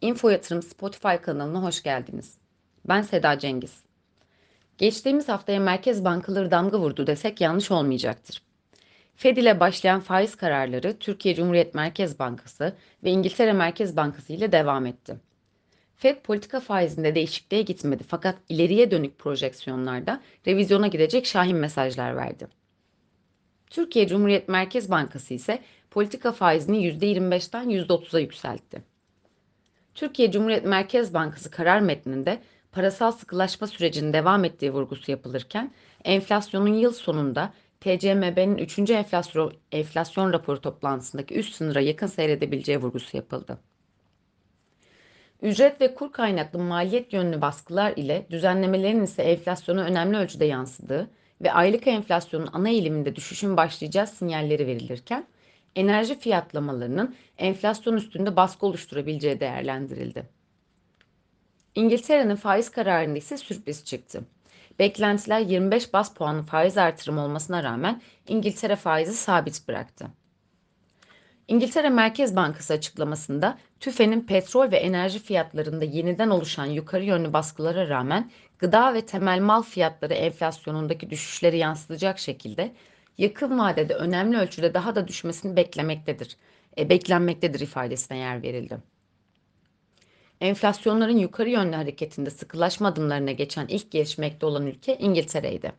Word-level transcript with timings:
Info 0.00 0.30
Yatırım 0.30 0.62
Spotify 0.62 1.16
kanalına 1.22 1.62
hoş 1.62 1.82
geldiniz. 1.82 2.34
Ben 2.88 3.02
Seda 3.02 3.38
Cengiz. 3.38 3.84
Geçtiğimiz 4.78 5.28
haftaya 5.28 5.60
merkez 5.60 6.04
bankaları 6.04 6.50
damga 6.50 6.78
vurdu 6.78 7.06
desek 7.06 7.40
yanlış 7.40 7.70
olmayacaktır. 7.70 8.42
Fed 9.16 9.36
ile 9.36 9.60
başlayan 9.60 10.00
faiz 10.00 10.36
kararları 10.36 10.98
Türkiye 10.98 11.34
Cumhuriyet 11.34 11.74
Merkez 11.74 12.18
Bankası 12.18 12.76
ve 13.04 13.10
İngiltere 13.10 13.52
Merkez 13.52 13.96
Bankası 13.96 14.32
ile 14.32 14.52
devam 14.52 14.86
etti. 14.86 15.16
Fed 15.96 16.22
politika 16.22 16.60
faizinde 16.60 17.14
değişikliğe 17.14 17.62
gitmedi 17.62 18.04
fakat 18.08 18.36
ileriye 18.48 18.90
dönük 18.90 19.18
projeksiyonlarda 19.18 20.20
revizyona 20.46 20.86
gidecek 20.86 21.26
şahin 21.26 21.56
mesajlar 21.56 22.16
verdi. 22.16 22.48
Türkiye 23.70 24.08
Cumhuriyet 24.08 24.48
Merkez 24.48 24.90
Bankası 24.90 25.34
ise 25.34 25.62
politika 25.90 26.32
faizini 26.32 26.86
%25'ten 26.86 27.70
%30'a 27.70 28.20
yükseltti. 28.20 28.90
Türkiye 29.94 30.30
Cumhuriyet 30.30 30.64
Merkez 30.64 31.14
Bankası 31.14 31.50
karar 31.50 31.80
metninde 31.80 32.38
parasal 32.72 33.12
sıkılaşma 33.12 33.66
sürecinin 33.66 34.12
devam 34.12 34.44
ettiği 34.44 34.72
vurgusu 34.72 35.10
yapılırken 35.10 35.72
enflasyonun 36.04 36.74
yıl 36.74 36.92
sonunda 36.92 37.52
TCMB'nin 37.80 38.58
3. 38.58 38.78
Enflasyon, 38.90 39.52
enflasyon 39.72 40.32
raporu 40.32 40.60
toplantısındaki 40.60 41.34
üst 41.34 41.54
sınıra 41.54 41.80
yakın 41.80 42.06
seyredebileceği 42.06 42.78
vurgusu 42.78 43.16
yapıldı. 43.16 43.58
Ücret 45.42 45.80
ve 45.80 45.94
kur 45.94 46.12
kaynaklı 46.12 46.58
maliyet 46.58 47.12
yönlü 47.12 47.40
baskılar 47.40 47.92
ile 47.96 48.26
düzenlemelerin 48.30 49.02
ise 49.02 49.22
enflasyona 49.22 49.82
önemli 49.82 50.16
ölçüde 50.16 50.44
yansıdığı 50.44 51.10
ve 51.42 51.52
aylık 51.52 51.86
enflasyonun 51.86 52.48
ana 52.52 52.68
eğiliminde 52.68 53.16
düşüşün 53.16 53.56
başlayacağı 53.56 54.06
sinyalleri 54.06 54.66
verilirken 54.66 55.26
enerji 55.76 56.18
fiyatlamalarının 56.18 57.14
enflasyon 57.38 57.96
üstünde 57.96 58.36
baskı 58.36 58.66
oluşturabileceği 58.66 59.40
değerlendirildi. 59.40 60.28
İngiltere'nin 61.74 62.36
faiz 62.36 62.70
kararında 62.70 63.18
ise 63.18 63.36
sürpriz 63.36 63.84
çıktı. 63.84 64.22
Beklentiler 64.78 65.40
25 65.40 65.92
bas 65.92 66.14
puanlı 66.14 66.42
faiz 66.42 66.78
artırımı 66.78 67.24
olmasına 67.24 67.62
rağmen 67.62 68.02
İngiltere 68.28 68.76
faizi 68.76 69.14
sabit 69.14 69.68
bıraktı. 69.68 70.06
İngiltere 71.48 71.90
Merkez 71.90 72.36
Bankası 72.36 72.72
açıklamasında 72.72 73.58
TÜFE'nin 73.80 74.20
petrol 74.20 74.70
ve 74.70 74.76
enerji 74.76 75.18
fiyatlarında 75.18 75.84
yeniden 75.84 76.30
oluşan 76.30 76.66
yukarı 76.66 77.04
yönlü 77.04 77.32
baskılara 77.32 77.88
rağmen 77.88 78.30
gıda 78.58 78.94
ve 78.94 79.06
temel 79.06 79.40
mal 79.40 79.62
fiyatları 79.62 80.14
enflasyonundaki 80.14 81.10
düşüşleri 81.10 81.58
yansıtacak 81.58 82.18
şekilde 82.18 82.72
yakın 83.20 83.58
vadede 83.58 83.94
önemli 83.94 84.38
ölçüde 84.38 84.74
daha 84.74 84.94
da 84.94 85.08
düşmesini 85.08 85.56
beklemektedir. 85.56 86.36
E, 86.78 86.88
beklenmektedir 86.88 87.60
ifadesine 87.60 88.18
yer 88.18 88.42
verildi. 88.42 88.78
Enflasyonların 90.40 91.18
yukarı 91.18 91.50
yönlü 91.50 91.76
hareketinde 91.76 92.30
sıkılaşma 92.30 92.88
adımlarına 92.88 93.32
geçen 93.32 93.66
ilk 93.66 93.90
gelişmekte 93.90 94.46
olan 94.46 94.66
ülke 94.66 94.98
İngiltere'ydi. 94.98 95.72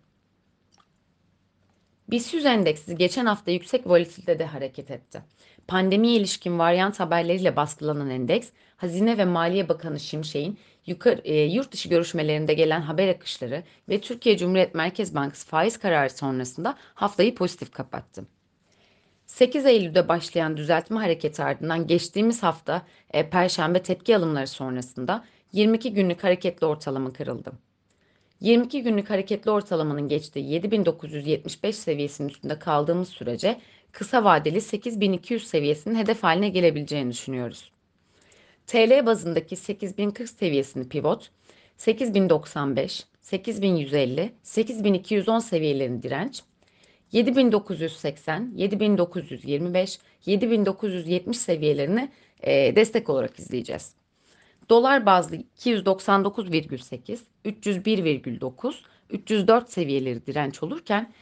BIST 2.12 2.34
100 2.34 2.46
endeksi 2.46 2.96
geçen 2.96 3.26
hafta 3.26 3.52
yüksek 3.52 3.88
volatilitede 3.88 4.46
hareket 4.46 4.92
etti. 4.92 5.22
Pandemiye 5.68 6.16
ilişkin 6.16 6.60
varyant 6.60 7.00
haberleriyle 7.00 7.56
baskılanan 7.56 8.10
endeks, 8.10 8.50
Hazine 8.78 9.18
ve 9.18 9.26
Maliye 9.26 9.70
Bakanı 9.70 10.00
Şimşek'in 10.00 10.60
yukarı, 10.86 11.22
e, 11.24 11.42
yurt 11.42 11.72
dışı 11.72 11.90
görüşmelerinde 11.90 12.54
gelen 12.54 12.82
haber 12.82 13.08
akışları 13.08 13.64
ve 13.90 14.02
Türkiye 14.02 14.38
Cumhuriyet 14.38 14.76
Merkez 14.76 15.16
Bankası 15.16 15.48
faiz 15.48 15.78
kararı 15.78 16.10
sonrasında 16.10 16.78
haftayı 16.94 17.36
pozitif 17.36 17.72
kapattı. 17.72 18.26
8 19.26 19.66
Eylül'de 19.66 20.08
başlayan 20.08 20.58
düzeltme 20.58 21.00
hareketi 21.00 21.44
ardından 21.44 21.88
geçtiğimiz 21.88 22.44
hafta 22.44 22.82
e, 23.12 23.30
Perşembe 23.30 23.82
tepki 23.82 24.18
alımları 24.18 24.48
sonrasında 24.48 25.26
22 25.52 25.94
günlük 25.94 26.24
hareketli 26.24 26.66
ortalama 26.66 27.14
kırıldı. 27.14 27.52
22 28.42 28.84
günlük 28.84 29.10
hareketli 29.10 29.52
ortalamanın 29.52 30.08
geçtiği 30.08 30.52
7975 30.52 31.76
seviyesinin 31.76 32.30
üstünde 32.30 32.60
kaldığımız 32.60 33.10
sürece 33.10 33.60
kısa 33.92 34.24
vadeli 34.24 34.62
8200 34.62 35.48
seviyesinin 35.48 35.96
hedef 35.96 36.24
haline 36.24 36.50
gelebileceğini 36.50 37.12
düşünüyoruz. 37.12 37.72
TL 38.68 39.06
bazındaki 39.06 39.56
8040 39.56 40.30
seviyesini 40.30 40.90
pivot, 40.90 41.32
8095, 41.78 43.06
8150, 43.22 44.34
8210 44.44 45.40
seviyelerini 45.40 46.04
direnç, 46.04 46.42
7980, 47.12 48.54
7925, 48.56 50.00
7970 50.26 51.38
seviyelerini 51.38 52.10
destek 52.76 53.10
olarak 53.10 53.40
izleyeceğiz. 53.40 54.01
Dolar 54.72 55.06
bazlı 55.06 55.36
299,8, 55.36 57.20
301,9, 57.46 58.74
304 59.10 59.70
seviyeleri 59.70 60.26
direnç 60.26 60.64
olurken 60.64 61.14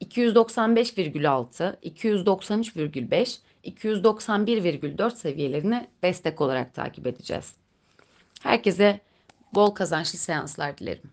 295,6, 0.00 1.80
293,5, 1.82 3.38
291,4 3.64 5.16
seviyelerini 5.16 5.88
destek 6.02 6.40
olarak 6.40 6.74
takip 6.74 7.06
edeceğiz. 7.06 7.54
Herkese 8.42 9.00
bol 9.54 9.70
kazançlı 9.70 10.18
seanslar 10.18 10.78
dilerim. 10.78 11.10